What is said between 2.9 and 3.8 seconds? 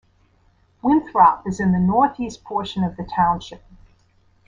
the township.